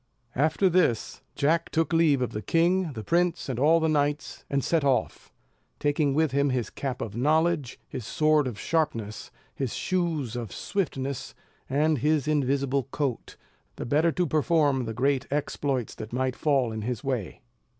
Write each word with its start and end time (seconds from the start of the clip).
After 0.35 0.67
this 0.67 1.21
Jack 1.35 1.69
took 1.69 1.93
leave 1.93 2.23
of 2.23 2.31
the 2.31 2.41
king, 2.41 2.93
the 2.93 3.03
prince, 3.03 3.47
and 3.49 3.59
all 3.59 3.79
the 3.79 3.87
knights, 3.87 4.45
and 4.49 4.63
set 4.63 4.83
off; 4.83 5.31
taking 5.77 6.15
with 6.15 6.31
him 6.31 6.49
his 6.49 6.71
cap 6.71 7.03
of 7.03 7.15
knowledge, 7.15 7.79
his 7.87 8.03
sword 8.03 8.47
of 8.47 8.59
sharpness, 8.59 9.29
his 9.53 9.75
shoes 9.75 10.35
of 10.35 10.51
swiftness, 10.51 11.35
and 11.69 11.99
his 11.99 12.27
invisible 12.27 12.87
coat, 12.89 13.35
the 13.75 13.85
better 13.85 14.11
to 14.13 14.25
perform 14.25 14.85
the 14.85 14.93
great 14.95 15.27
exploits 15.29 15.93
that 15.93 16.11
might 16.11 16.35
fall 16.35 16.71
in 16.71 16.81
his 16.81 17.03
way. 17.03 17.41